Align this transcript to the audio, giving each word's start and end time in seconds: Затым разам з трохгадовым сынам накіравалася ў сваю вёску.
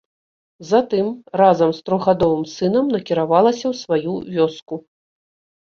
Затым 0.69 1.07
разам 1.41 1.69
з 1.81 1.83
трохгадовым 1.91 2.43
сынам 2.55 2.85
накіравалася 2.95 3.65
ў 3.71 3.73
сваю 3.85 4.13
вёску. 4.41 4.83